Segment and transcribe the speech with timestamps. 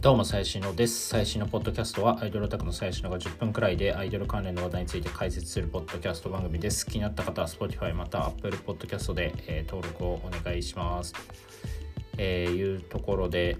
[0.00, 1.08] どうも、最新のです。
[1.08, 6.86] 最新のポッドキャストは、アイドルオタクの最新のが10分くらいで、アイドル関連の話題について解説するポッドキャスト番組です。
[6.86, 11.12] 気になった方は、Spotify また Apple Podcast で、えー、登録をお願いします。
[12.16, 13.58] えー、いうところで、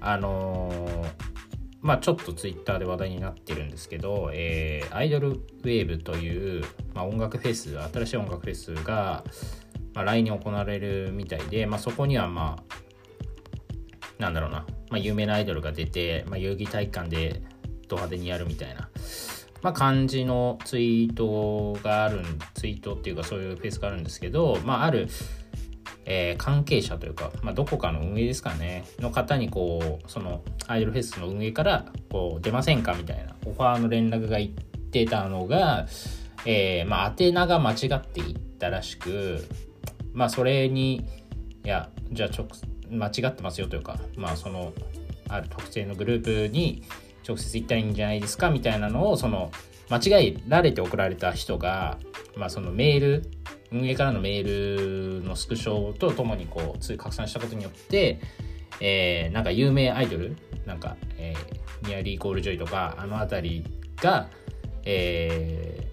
[0.00, 1.08] あのー、
[1.80, 9.22] まあちょっと Twitter で話題になってるんですけど、えー、アイドルウェーブという、まあ、音楽フェス、新しい音楽フェスが、
[9.94, 12.78] まあ、来年行われるみたいで、まあ、そこにはまあ
[14.18, 17.42] なんだろうな、まあ、有名なアイドルが出て、まあ、遊戯体育館で
[17.88, 18.88] ド派手にやるみたいな、
[19.62, 22.22] まあ、感じのツイートがある
[22.54, 25.08] ツイートっていうかそういうフェイスがあるんですけど、まあ、ある、
[26.04, 28.84] えー、関係者というか、まあ、どこかの運営ですかね。
[28.98, 35.86] の方にこうそのアイドルフェスの運営からこう出ませんかみたいなオファーの連絡がいってたのが、
[36.44, 39.44] えー、まあ、宛名が間違っていったらしく
[40.12, 41.06] まあそれに
[41.64, 42.48] いやじゃあ直
[42.90, 44.72] 間違ってますよというかまあその
[45.28, 46.82] ある特定のグループに
[47.26, 49.50] 直接言ったらいいんじゃないですかみたいなのをその
[49.90, 51.98] 間違えられて送られた人が、
[52.36, 53.30] まあ、そのメール
[53.70, 58.20] 運営からのメールのスクショとともにこう拡散したことによって、
[58.80, 63.64] えー、なんか有名アイドルなんか、えー、ニアリーイコールジョイとかあの辺り
[63.96, 64.28] が、
[64.84, 65.86] え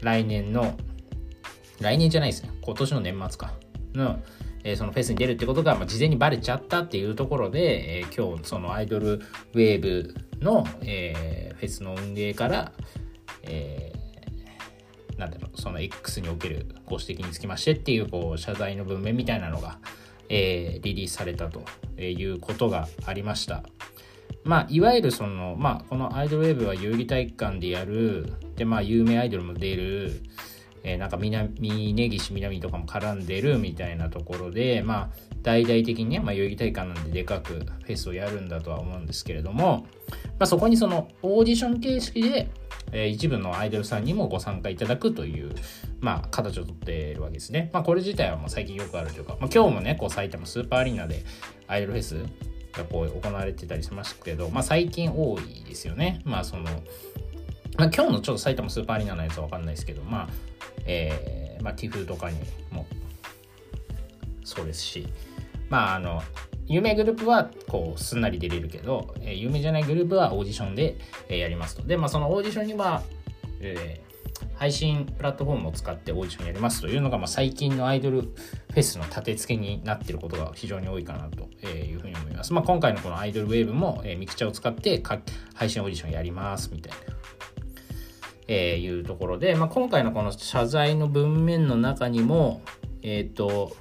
[0.00, 0.76] ー、来年の
[1.80, 2.50] 来年じゃないですね。
[2.60, 3.54] 今年の年末か。
[3.94, 4.20] の
[4.64, 12.72] えー、そのフェスに出るってことが、まあ、事前にバレちゃったっていうところで、えー、今日そのアイドルウェーブの、えー、フェスの運営から、
[13.42, 19.78] えー、なんだろうその X におけるご指摘につきましてっていうこう謝罪の文面みたいなのが、
[20.28, 21.62] えー、リリースされたと
[22.00, 23.62] いうことがありました。
[24.42, 30.22] まあ、いわゆるその、まあ、このアイドルウェーブは遊戯体育館でやる、で、まあ、有名アイドルも出る、
[30.82, 35.10] えー、なんか南根岸南とかも絡んでるみたいなところで、まあ、
[35.42, 42.50] 大々的にね、まあ、代々木体育館なんででかくフェスをやるんだとは思うんですけれども、まあ、そこにそのオーディション形式で、
[42.92, 45.54] えー、一部のアイドルさんにもご参加いただくという、
[46.00, 47.70] まあ、形をとっているわけですね。
[47.72, 51.24] まあ、これ自体はもう最近よくあるというか、まあ、今日もね、こう埼玉スーパーアリーナで
[51.66, 52.16] アイドルフェス
[52.72, 56.20] がこう行われてたりしましたけど、まあ、最近多いですよね。
[56.24, 56.64] まあ、その、
[57.78, 60.28] まあ、今日のちょっと埼玉スーパーアリーナのやつはわかんないですけど、まあ、
[60.86, 62.38] えー、まあ、 TIF とかに
[62.70, 62.86] も
[64.44, 65.08] そうですし、
[65.68, 66.22] まあ、あの、
[66.66, 70.98] 有名グループはこうすんなり出れるけど、えー、有名じゃないグループはオーディションで、
[71.28, 71.82] えー、やりますと。
[71.82, 73.02] で、まあ、そのオーディションには、
[73.60, 82.52] えー、配信プラットフォームを使ってオーディションやりますというのが、まあ、最近のアイドルフェスの立て付けになっていることが非常に多いかなというふうに思います。
[82.52, 85.02] まあ、今回のこのアイドルウェーブも、えー、ミクチャを使って
[85.54, 86.98] 配信オーディションやりますみたいな。
[88.52, 92.62] えー、いうところで、まあ、今回のこの謝罪の文面の中にも、
[93.00, 93.76] えっ、ー、と、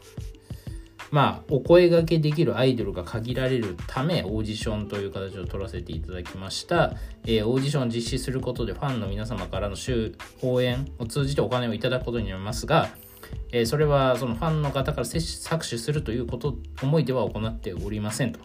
[1.10, 6.94] まあ、お声がけできるアイドルが限られるため、オーディションという形を取らせていただきました。
[7.26, 9.76] えー、オーディションを実施することで、ファンの皆様からの
[10.44, 12.90] 応援を通じてお金をいただくことになりますが、
[13.52, 18.40] えー、それはそのファンの方から搾取するということ思いでは行っておりませんと。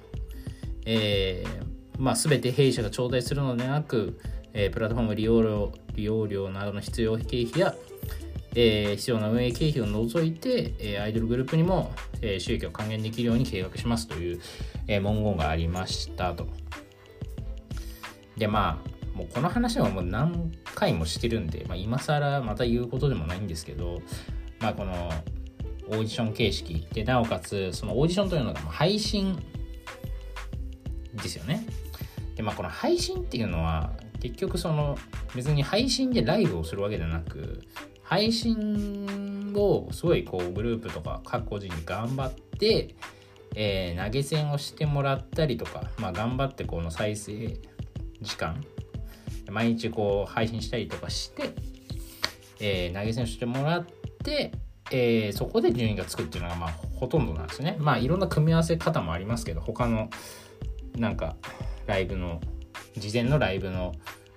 [0.86, 4.18] えーまあ、全て弊社が頂戴するのではなく、
[4.54, 7.74] えー、プラットフォーム利用料利用料などの必要経費や、
[8.54, 11.92] えー、必要な運営経費を除いて、えー、アイドルグループにも、
[12.22, 14.40] えー、収益を還元できるように計画しますという、
[14.86, 16.46] えー、文言がありましたと。
[18.36, 24.02] で、まあ、もうこの話はもう何回もしてるんで、まあ、今更また言うことでもないんですけど、
[24.60, 25.10] まあ、この
[25.88, 29.38] オーディション形式で、なおかつ、そのオーディションというのが配信
[31.14, 31.66] ですよね。
[32.36, 33.92] で、まあ、この配信っていうのは、
[34.24, 34.96] 結局その
[35.34, 37.60] 別に配信でライブをするわけじゃなく
[38.02, 42.94] 配信をすごいこうグループとか各個人に頑張って、
[43.54, 47.58] えー、投げ銭をしてもらったりとか、まあ、頑張ってこの再生
[48.22, 48.64] 時間
[49.50, 51.50] 毎日こう配信したりとかして、
[52.60, 53.86] えー、投げ銭をしてもらっ
[54.24, 54.52] て、
[54.90, 57.76] えー、そこで順位がつくっていうのがまあほとんどなんですね。
[57.78, 60.08] まあいろんな組み合わせ方もありますけど他の
[60.96, 61.36] なんか
[61.86, 62.40] ライブの
[62.96, 63.92] 事前のライブの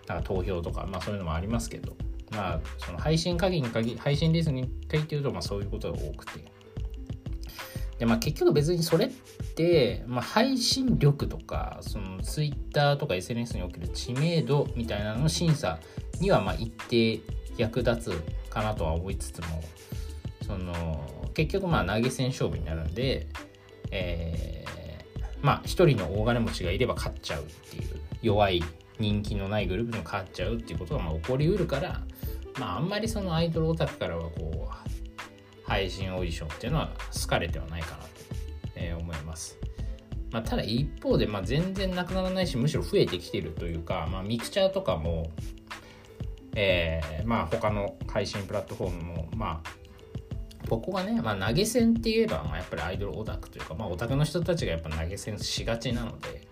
[0.07, 1.95] なんか投票とか、まあそういうのもありますけど、
[2.31, 6.45] まあその配信限りに限り、配信レースに限って言うと、まあそういうことが多くて。
[7.99, 9.09] で、まあ結局別にそれっ
[9.55, 15.79] て、まあ配信力とか、その Twitter とか SNS における知名度みたいなのの審査
[16.19, 17.19] にはまあ一定
[17.57, 19.61] 役立つかなとは思いつつも、
[20.45, 23.27] その結局まあ投げ銭勝負になるんで、
[23.91, 28.63] えー、まあ一人の大金持ちがいれば勝っちゃうっていう弱い
[28.99, 32.01] 人気のないグループに変わっちゃうっていうことがまあ起こりうるから
[32.59, 38.09] まああんまりそのアイドルオタクからはこう配信オーディションっていうのは好かれてはないかなと、
[38.75, 39.57] え思います。
[40.31, 45.31] まあ、ただ一方でまあ全然なくならないしむしろ増えてきてるというか、まあ、ミクチャーとかも、
[46.55, 56.46] えー、まあ他の配信プラットフォームもまあここがね、まあ、投げ銭って言えば、まあ、やっぱりアイドルオタクというか、まあ、オタクの人たちがやっぱ投げ銭しがちなので、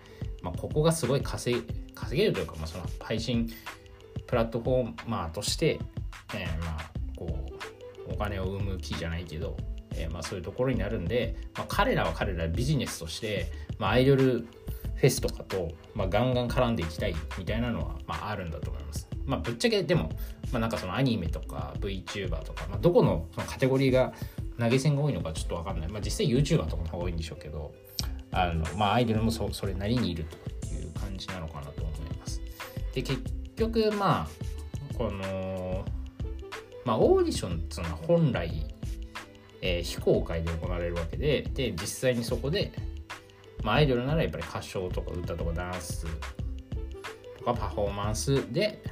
[0.46, 1.60] まあ、ここがすごい稼
[1.96, 3.50] 稼げるというか、まあ、その配信
[4.28, 5.80] プラットフォーマーとして、
[6.34, 7.48] えー、まあこ
[8.08, 9.56] うお金を生む気じゃないけど、
[9.92, 19.08] えー、まあそういうところになるんで、まあ、彼らは彼らビジネスとして、まあ、アイドルフェスとかと、まあ、ガンガン絡んでいきたいみたいなのは、まあ、あるんだと思います。
[19.24, 20.10] まあ、ぶっちゃけでも、
[20.52, 24.12] まあ、なんかそのアニメとか VTuber とか、まあ、どこのそのカテゴリーが
[24.60, 27.74] 投げ銭が多いのかちょっと分かんない、まあ、実際 YouTuber とかの方が多いんでしょうけど
[28.36, 32.40] あの、まあ、アイドルもそれなりにいるという感じなのかなと思います。
[32.92, 33.22] で結
[33.56, 35.84] 局まあこの、
[36.84, 38.74] まあ、オーディションっていうのは本来、
[39.62, 42.72] えー、非公開で行われるわけでで実際にそこで、
[43.62, 46.06] まあ、アイドルならやっぱり歌唱とか歌とかダンス
[47.38, 48.82] とかパフォーマンスで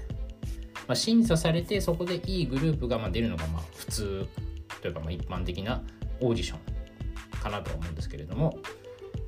[0.87, 4.26] まあ、審査されてそこでいいグループがま出るのがまあ普通
[4.82, 5.82] というかまあ一般的な
[6.20, 8.58] オーディションかなと思うんですけれども、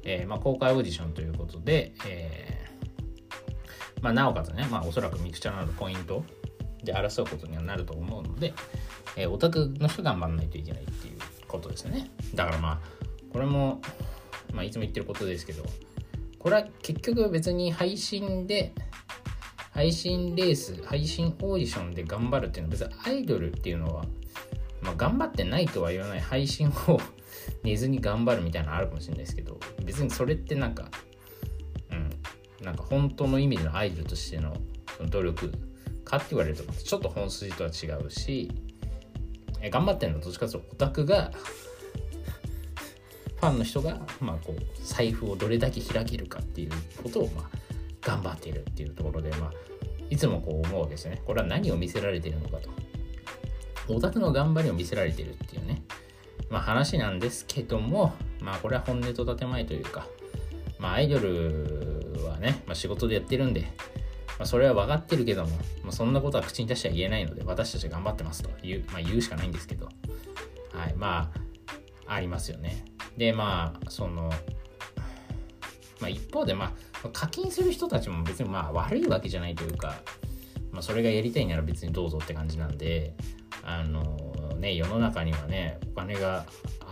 [0.08, 6.24] えー、ま公開オーディションということで、えー、まあ、なおかつね、まあ、おそらくミクチャーなどポイント
[6.84, 8.54] で争うことにはなると思うので、
[9.16, 11.18] えー、オタクの人頑張らないといけないっていう
[11.48, 12.08] ことですね。
[12.34, 12.78] だからまあ
[13.32, 13.80] これも、
[14.54, 15.64] まあ、いつも言ってることですけど
[16.38, 18.72] これは結局別に配信で
[19.72, 24.04] 配信レース、配信オーディションで頑張るっていうのは別にアイドルっていうのは、
[24.80, 26.98] まあ、頑張ってないとは言わない配信を
[27.62, 30.88] 寝ずに頑張るみたいなのあるかもしれないですけど、別にそれってなんか、
[31.90, 34.56] うん、なんか本当の意味でのアイドルとしての
[35.08, 35.52] 努力
[36.04, 38.50] かって言われるとちょっと本筋とは違うし、
[39.60, 41.32] え頑張ってるのはどっちかというとオタクが
[43.36, 46.70] ファンの人が、まあ、こう財布をどれだけ開けるかっていう
[47.02, 47.50] ことを、まあ、
[48.00, 49.52] 頑張っているっていうところで、まあ、
[50.08, 51.22] いつもこう思うわけですよね。
[51.24, 52.70] これは何を見せられているのかと。
[53.88, 55.82] オタクの頑張りを見せられてるっていうね、
[56.50, 60.06] まあ話なんですけども、まあこれは本音と建前というか、
[60.78, 63.62] まあアイドルはね、まあ、仕事でやってるんで、
[64.38, 65.50] まあ、それは分かってるけども、
[65.82, 69.88] まあ、そんなことは口に出しては言えないので、私たち頑張ってますと言う,、まあ、言うしかないんですけど、
[70.72, 71.32] はい、ま
[72.06, 72.84] あ、ありますよね。
[73.16, 74.30] で、まあ、その、
[76.00, 79.94] まあ一方で、まあ、課金する人たちも別にまあ悪いわけじゃないというか、
[80.70, 83.14] まあ、それがやりたいなら別にどうぞって感じなんで
[83.62, 84.25] あの
[84.56, 86.44] ね世の中にはねお金が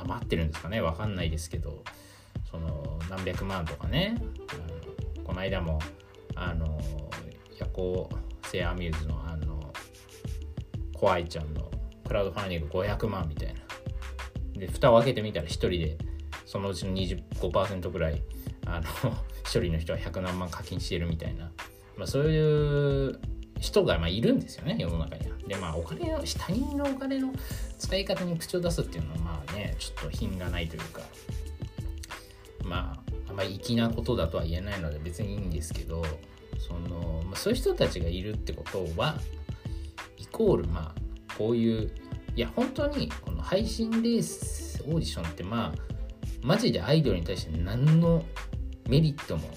[0.03, 1.83] 余ってるんですかねわかんないですけど
[2.51, 4.17] その何百万とかね
[4.49, 5.79] あのこの間も
[6.35, 6.79] あの
[7.59, 8.11] 夜行
[8.45, 9.73] 性アミューズのあの
[10.95, 11.71] 怖いちゃんの
[12.07, 13.61] クラウドファンディング500万みたいな。
[14.59, 15.99] で蓋を開けてみたら1人で
[16.47, 18.23] そのうちの25%ぐらい
[18.67, 18.87] あの
[19.45, 21.51] 1人の人は100何万課金してるみたいな、
[21.97, 23.21] まあ、そういう
[23.65, 25.37] 人がまあいるんですよね世の中には。
[25.49, 27.33] でまあお金の他人のお金の
[27.79, 31.01] 使い方に口を出すっていうのはまあねちょっと品がないというか
[32.63, 36.05] まああんまり粋なことだとは言えないので別にいいんですけど
[36.59, 39.19] その、まあ、そういう人たちがいるってことは
[40.19, 41.91] イコールまあこういう
[42.37, 45.95] いや本当にこの配信レースオーディションってまあ
[46.43, 48.25] マジでアイドルに対して何の
[48.89, 49.49] メリットも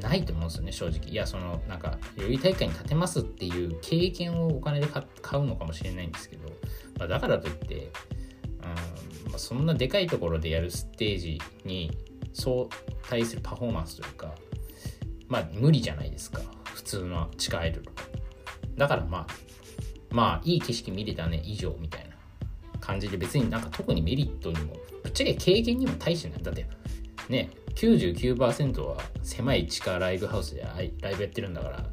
[0.00, 1.10] ないと思うんですよね正直。
[1.10, 6.48] いやそのなんかより大会に立てますっていう経験をお金で買うのかもしれないんですけど、
[6.98, 7.90] まあ、だからといって、
[9.26, 11.90] うんまあ、そんなでかいところでやるステージに
[12.32, 14.34] そう対するパフォーマンスというか
[15.28, 17.86] まあ無理じゃないですか普通の地下アイドル
[18.76, 19.26] だからまあ
[20.10, 22.16] まあいい景色見れたね以上みたいな
[22.80, 26.42] 感じで別になんか特にメリットにもぶっちゃけ経験にも大してない。
[26.42, 26.66] だって
[27.28, 31.86] ね99%は狭い地下ライブハウスでライブやってるんだから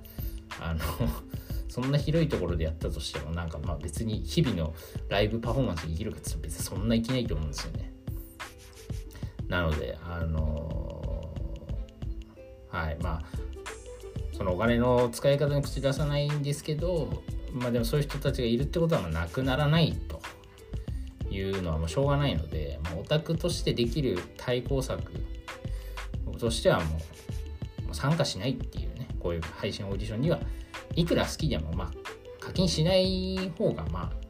[0.59, 0.79] あの
[1.69, 4.73] そんな広いところでやったとしてもなんかまあ別に日々の
[5.09, 7.93] ライブパフォーマンスできるかって別にそんないきないと思うんですよね。
[9.47, 13.25] なのであのー、はいまあ
[14.33, 20.21] そのお金の使い方に口出さないんですけどまあでもそういう人たちがいるってことはなくならないと
[21.33, 25.11] いうのはもうしょうがないので、まあ、オタクとしてできる対抗策
[26.37, 26.97] としてはも
[27.91, 30.39] う参加しないっていうねこういう配信オーディションには
[30.95, 31.91] いくら好きでもまあ
[32.39, 34.27] 課金しない方がまあ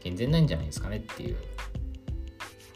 [0.00, 1.36] 健全なんじゃないですかねっていう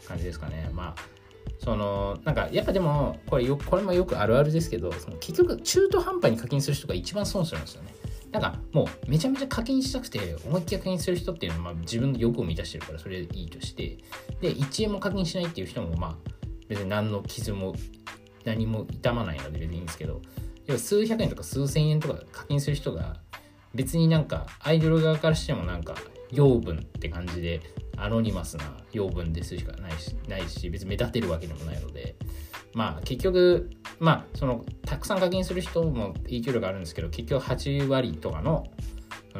[0.07, 0.69] 感じですかね。
[0.73, 1.21] まあ
[1.59, 7.93] そのなんかやっぱでもこれよこれもよくあるあるですけどその結局中途半端に課金する人が一番損するんですよね。
[8.31, 13.97] なんかもうめちゃめちゃ課金したくて思いっきり課金する人っていうのはまあ自分の欲を満たしてるからそれでいいとして。
[14.41, 16.15] で1円も課金しないっていう人もまあ
[16.67, 17.75] 別に何の傷も
[18.45, 20.21] 何も痛まないので別にいいんですけど
[20.67, 23.17] 要は数百円とか数千円とか課金する人が
[23.73, 25.95] 別になんかアイドル側からしてもなんか
[26.31, 27.61] 養分って感じで
[27.97, 32.15] アノニマスな養分ですしかないしないし別に目立てるわけでもないので
[32.73, 33.69] まあ結局
[33.99, 38.65] まあそのたくさん課金する人も影響力あるんですけど結局8割とかの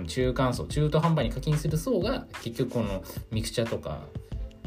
[0.07, 4.05] 中間層中途半端に課金する層が結局このミクチャとか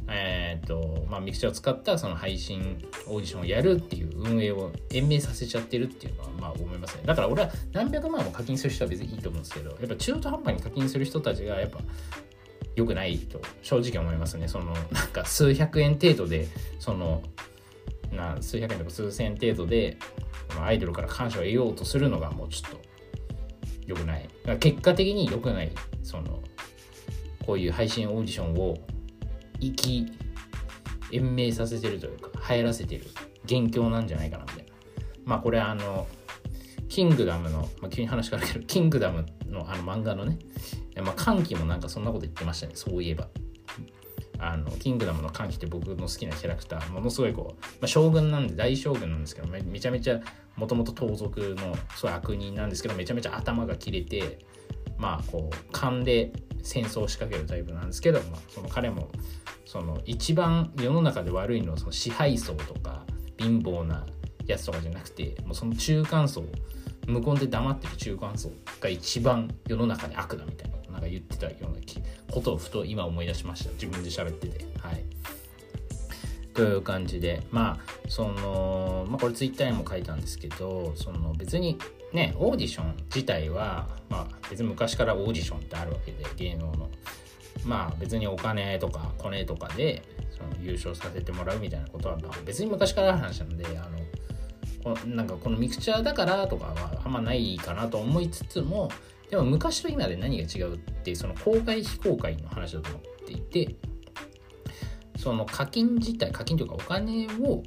[0.07, 7.03] えーとまあ、ミクチャを使ったその配信オーディションをやるっていう運営を延命させちゃってるっていうのはまあ思いますね。
[7.07, 11.79] だから俺は何百万も課金する人は別にいいと思うんですけどやっぱ中途半端に課金する人たちがやっぱ
[12.77, 14.49] 良くないと正直思いますね。
[14.49, 17.23] そのなんか数百円程度でその
[18.13, 19.97] な数百円とか数千円程度で
[20.61, 22.81] アイドルから感謝を得ようとするのがもうちょっと
[23.87, 24.29] 良くない。
[24.61, 26.43] 結果的に良くないその
[27.47, 28.77] こういう配信オーディションを
[29.65, 30.07] 生き
[31.13, 33.05] 延命させてるというか流行らせてる
[33.45, 34.65] 元凶なんじゃないかなみたいな。
[35.25, 36.07] まあこれあの
[36.89, 40.39] キングダムの、まあ、急に話変わるけど キングダムのあの漫画のね、
[40.97, 43.29] まあ、歓喜もなんかそんなこと言ってましたねそういえば。
[44.37, 50.21] あのキングダムの歓喜って僕の好きなキャラクターものすごいこう、まあ、将軍なんで大将軍なんですけどめちゃめちゃ
[50.57, 54.41] もともと盗賊のそうい悪人なんですけどめちゃめちゃ頭が切れて
[54.99, 56.33] まあこう勘で
[56.65, 59.11] 戦争を仕掛けるタイプなんですけど、まあ、その彼も
[59.67, 63.05] その一番世の中で悪いのはその支配層とか
[63.39, 64.07] 貧乏な
[64.47, 66.45] やつとかじゃなくてもうその中間層
[67.07, 71.69] 無言で黙ってる中間層が一番世の中で悪だみたいななんか言ってたような
[72.33, 73.71] ことをふと今思い出しました。
[73.73, 74.65] 自分で喋ってて。
[74.79, 75.05] はい。
[76.55, 81.79] という感じでまあそのまあこれツイッターにも書いたんですけどその別に
[82.13, 86.89] ねオーディション自体はまあ別に昔からオーディションってあるわけで芸能の。
[87.65, 98.91] まあ別にお金とかコネとかでその優勝させてもらうみたいなことは、まあ、別に昔からある話なのであのこなんかこのミクチャーだからとかはあんまないかなと思いつつも
[99.31, 103.75] でも昔と今で何が違うってその公開非公開の話だと思っていて
[105.17, 107.63] その課金自体課金というかお金を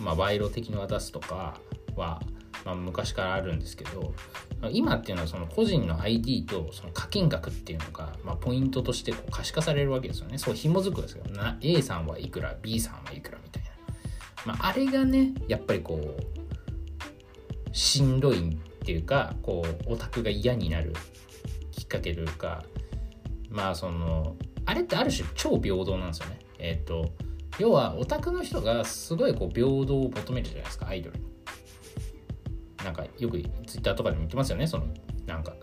[0.00, 1.60] まあ賄賂的に渡すとか
[1.96, 2.22] は、
[2.64, 4.14] まあ、昔からあるんですけど
[4.70, 10.38] 今っていうのはその個人の ID とその課金額っていうのが、まあ、ポイントとしてこう可視化されるわけですよね。
[10.38, 13.70] そう紐づくんですけどな A さんはいくら B さんはいくらみたいな。
[14.46, 20.92] まあ、あれがねやっぱりこうしんどいっていうかこうオタクが嫌になる
[21.72, 22.64] きっかけというか
[23.50, 24.36] まあその
[24.66, 26.38] あれってある種超平等なんですよね。
[26.58, 27.12] えっ、ー、と
[27.58, 31.24] 要はオタクの人がすごいこう平等を求めるじゃないですかアイドルに。
[32.84, 34.86] なんかよくツイッターとかでも言ってますよねその
[35.26, 35.54] なんか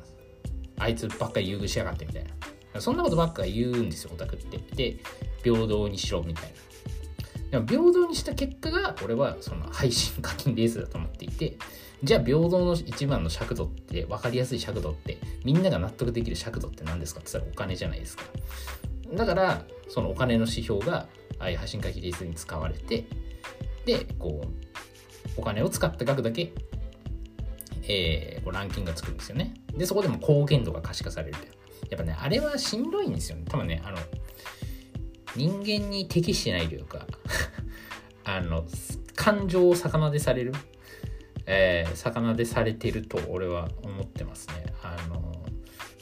[0.80, 2.82] あいつばっかり優遇しやがってみたいな。
[2.82, 4.58] そんなことばっか言うんですよオタクって。
[4.76, 4.98] で
[5.44, 6.54] 平等にしろみたい
[7.52, 7.60] な。
[7.60, 11.58] でも平等にした結果が俺はその配信課金レースだと思っていて。
[12.04, 18.24] じゃあ平等の一番の尺度って分かりやすい尺度ってみんなが納得できる尺度って何ですかって言ったらお金じゃないですか。
[19.14, 21.08] だからそのお金の指標が
[21.40, 23.06] ああいう配信課金レースに使われて
[23.86, 24.48] でこう
[25.38, 26.54] お金を使った額だけ
[27.84, 29.54] えー、こうランキングがつくんですよね。
[29.76, 31.38] で、そこでも貢献度が可視化される
[31.90, 33.44] やっぱね、あれはしんどいんですよね。
[33.50, 33.98] 多分ね、あの、
[35.36, 37.08] 人間に適してないというか
[38.24, 38.66] あの、
[39.16, 40.54] 感情を魚でされる、
[41.46, 44.74] えー、魚でされてると俺は思ってますね。
[44.82, 45.31] あの、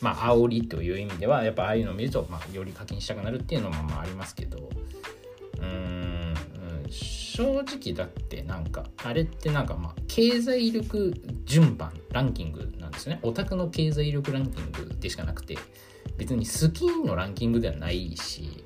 [0.01, 4.70] まあ、煽りという意味では、やっぱああいうのを見ると、まあ、より課金したくなるっていうのもまあありますけど、
[5.60, 6.36] うーん、
[6.89, 11.13] 正直だってなんかあれってなんかまあ経済力
[11.46, 13.20] 順番ランキングなんですね。
[13.24, 15.58] オタクの経済力ランキングでしかなくて
[16.18, 18.65] 別に好きのランキングではないし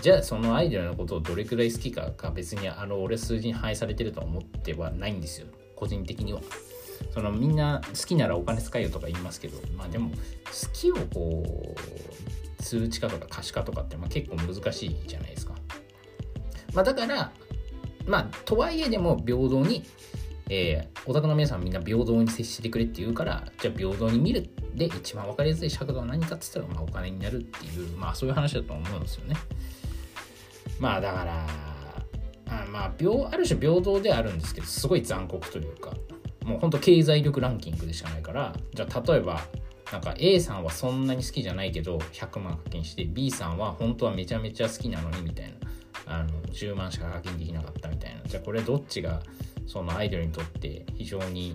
[0.00, 5.46] じゃあそのアイドルのことをどれくらい好きかが別にあの俺数字に反映されてるとは思ってはないんですよ。
[5.74, 6.40] 個人的には。
[7.12, 10.16] そのみんな好きならお金使えよとか言いますけどまあでも好
[10.72, 11.74] きをこ
[12.58, 15.54] う数値化とか可視化とかってまあ結構難しいじゃないですか
[16.74, 17.32] まあだから
[18.06, 19.84] まあ、とはいえでも平等に、
[20.48, 29.36] えー、オタクの皆さんみんな平等に接してくれって言うから、じゃあ平等に見るで一番分かりやすい尺度は何かって言ったら、まあ、お金になるっていう、まあそういう話だと思うんですよね。
[30.78, 31.46] まあだから、
[32.48, 35.94] あまあ、ある種平等ではあるんですけど、すごい残酷というか、
[36.52, 36.60] もう。
[36.60, 39.40] ほんと経済力ランキングでしかないから、じゃあ例えば、
[39.90, 45.52] なんか A さんはそんなに好きじゃないけど100万課金して B さんは本当はめちゃめちゃ好きなのにみたい
[46.06, 48.22] なあの10万しか課金できなかったみたいな。
[48.24, 49.20] じゃあこれどっちが
[49.66, 51.54] そのアイドルにとって非常に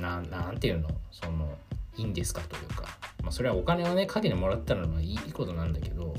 [0.00, 0.88] ななんていうの？
[1.12, 1.56] その
[1.96, 6.14] いいんですかというか、まあ、それはお金をねかけてもらったのはいいことなんだけど、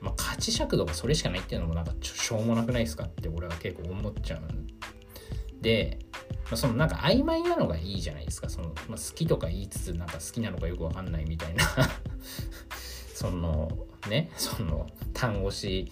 [0.00, 4.40] まあ、価値尺度がそれしかないっていうのもなんかしょうもなくないですかって俺は結構思っちゃう
[5.60, 5.98] で、
[6.50, 8.48] まあ、そのなんか曖昧なのがいいじゃないですか。
[8.48, 11.64] その、まあ、好きとか言いつつなんか好きなのかよくわかんないみたいな。
[13.14, 13.70] その
[14.08, 15.90] ねその単語詞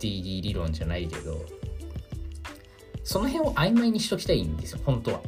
[0.00, 1.44] DD 理論じゃないけど。
[3.04, 5.20] その辺を曖昧にしときたいんですよ本当は。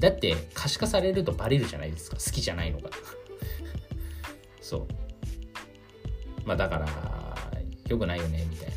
[0.00, 2.16] だって可視化されるとバレるじゃないですか。
[2.16, 2.90] 好きじゃないのが。
[4.60, 4.86] そう。
[6.44, 6.88] まあだから
[7.86, 8.74] 良くないよねみたいな。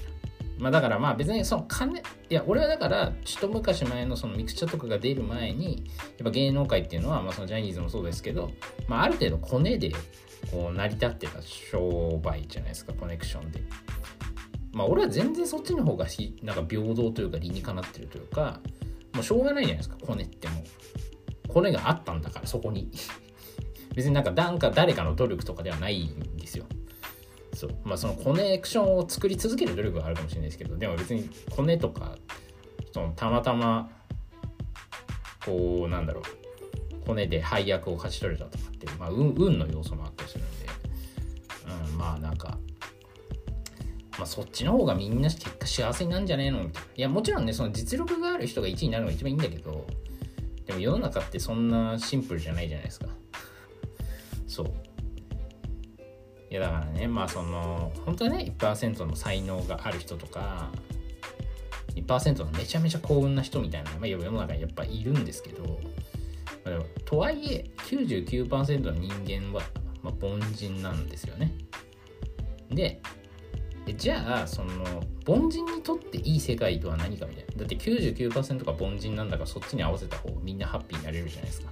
[0.60, 5.86] まあだからまあ別にその金いや俺はだから一昔前のそのミクチャとかが出る前に
[6.18, 8.51] やっぱ芸能界っていうのはまあそのジャニーズもそうですけど、
[8.88, 9.92] まあ、ある程度コネで
[10.51, 13.63] こう成り立ってた商売じゃないですかコネクションで。
[14.74, 16.06] まあ俺は全然そっちの方が
[16.44, 18.60] なんか平等というか理にかなってるというか
[19.13, 20.63] もうしょうがないじゃないですかコネっても。
[21.48, 22.92] コネがあったんだからそこに。
[23.96, 26.66] 別になんかなんか誰かの努力とかではないんですよ。
[27.60, 32.16] そうまあそのコネクションを作り続ける努力があるかもしれないですけどでも別にコネとか
[32.94, 33.89] そのたまたま
[35.46, 40.68] こうなんだろうコネで配役を勝ち取れたとかって、まあ、運運の要素もあったりするんで、
[41.92, 42.58] うん、まあなんか
[44.18, 46.89] まあ、そっちの方がみんな結果幸せなんじゃねえのみたいな。
[46.94, 49.88] いや、もちろんね、その実力がある人が1位になるのが一番いいんだけど、
[50.66, 53.08] でも世の中ってそんなシンプルじゃないじゃないですか。
[54.46, 54.74] そう。
[56.50, 60.72] いやだからねまあその本当はね1%の才能がある人とか
[61.96, 65.79] 1%のめちゃめちゃ幸運な人みたいな、まあ、世の中にやっぱいるんですけど、
[66.65, 69.63] まあ、とはいえ99%の人間は、
[70.01, 71.53] まあ、凡人なんですよね。
[72.72, 73.01] で
[73.98, 81.72] じゃあその凡人にとっていい世界とは何かみたいなだって99%が凡人なんだからそっちに合わせた方がみんなハッピーになれるじゃないですか。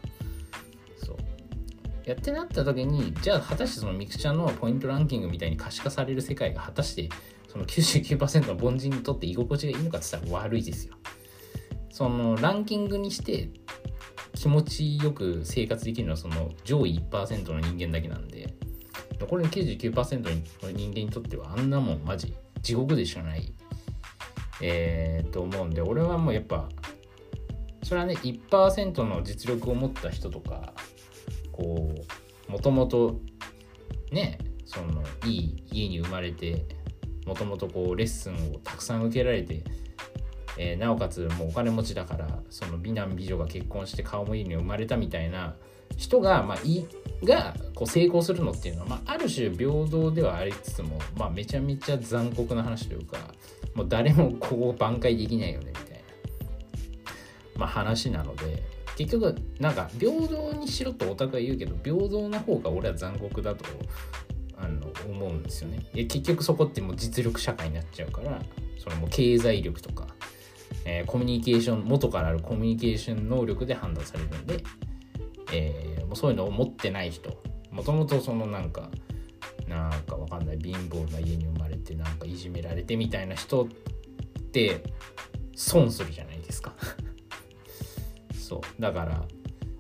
[2.08, 7.10] やってなった時にじゃあ果たしてそのミクチャのポイントランキングみたいに可視化される世界が果たして
[7.50, 10.94] その99%の凡人にとって居心地がいいのかって言ったら悪いですよ。
[11.92, 13.50] そのランキングにして
[14.36, 18.54] 気持ちよく生活できるのはその上位1%の人間だけなんで
[19.20, 23.52] 残りの99%の人間にとってはあんなもんマジ地獄でしかない、
[24.62, 26.70] えー、と思うんで俺はもうやっぱ
[27.82, 30.74] それはね1%の実力を持った人とか
[31.58, 31.90] こ
[32.48, 33.20] うもともと
[34.12, 36.66] ねそのいい家に生まれて
[37.26, 39.64] もともとこうレッスンをたくさん受けられて、
[40.58, 45.56] えー、なおかつもうお金持ちだからその美男美女が結婚して顔もいいに生まれたみたいな
[45.98, 46.86] 人が、まあ、い
[47.24, 53.18] がこう成功するのっていうのは、まあ、ある種平等ではありつつも、まあ、めちゃめちゃ残酷な話というか
[53.74, 58.77] もう誰もここ挽回できないよねみたいな、まあ、話なので。
[58.98, 63.64] 結局なんか平等にしろとオタクは言うけど平等な方が俺は残酷だと
[64.58, 65.86] あの思うんですよね。
[65.94, 68.42] 結局そこってもう実力社会になっちゃうから
[68.80, 70.08] それも経済力とか、
[70.84, 74.64] えー、コミュニケーション元からあるコミュニケーション能力で判断されるんで、
[75.54, 77.32] えー、もうそういうのを持ってない人
[77.72, 78.90] もともとそのなんか
[79.68, 83.68] なんかわかんない貧乏な家に生まれてなんかいじめられてみたいな人っ
[84.52, 84.82] て
[85.56, 86.74] 損するじゃないですか。
[88.48, 88.82] そう。
[88.82, 89.24] だから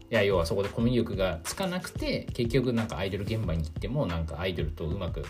[0.09, 5.21] いや要はそこでコミュ力がつかなくて結局なんかアイドル現場に行ってもなんかアイドルとうまく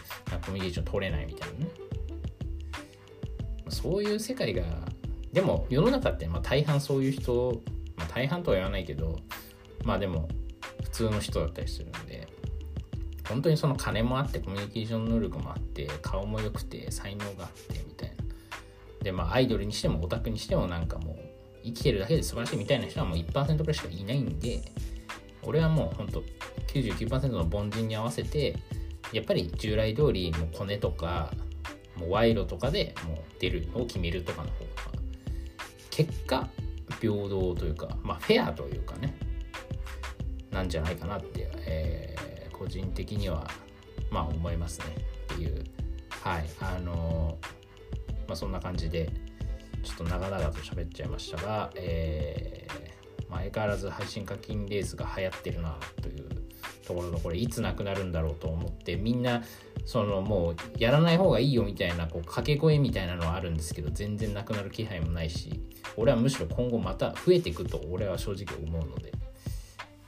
[0.46, 1.72] コミュニケーション取れないみたいなね。
[3.70, 4.64] そういう世界が
[5.34, 7.62] でも世の中ってまあ大半そういう人、
[7.96, 9.20] まあ、大半とは言わないけど
[9.84, 10.28] まあでも
[10.84, 12.28] 普通の人だったりするんで
[13.28, 18.16] 本当にその金もあってコミュニケーション能力もあって顔も良くて才能があってみたいな。
[19.04, 21.27] でまあアイドルにしてもオタクにしてもなんかもう
[21.68, 24.62] 生きてるだけで素晴らしいみたいな人はもう1%くらいしかいないんで、
[25.44, 26.24] 俺はもうほんと
[26.68, 28.56] 99%の凡人に合わせて、
[29.12, 31.32] やっぱり従来通りもうコネとか、
[31.98, 34.70] もう賄賂とかでもう出るのを決めるとかの方が、
[35.90, 36.50] 結果、
[37.02, 39.16] 平等というか、まあフェアというかね、
[40.52, 43.50] なんじゃないかなって、えー、個人的には、
[44.10, 44.86] まあ思いますね。
[45.34, 45.64] っていう、
[46.10, 49.10] はい、あのー、まあそんな感じで、
[49.88, 56.28] ちょっと長々と喋っちゃいましたが、えー、まあ、相変わらず配信課金レースが流行ってるなという
[56.86, 59.44] ところのこれいつなくなるんだろうと思ってみんな
[59.86, 65.62] そのもうやらない方がいいよみたいなこう掛け声みたいなのはあるんですけど全然なくなる気配もないし
[65.96, 69.14] 俺はむしろ今後また増えていくと俺は正直思うので、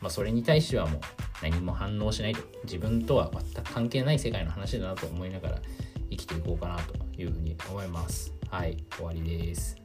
[0.02, 1.02] まあ、それに対してはもう
[1.42, 5.62] 何も反応しないと自分とは全く関係ない世界の話だなと思いながら
[6.10, 8.39] 生きていこうかなというふうに思います。
[8.50, 9.79] はい、終わりです。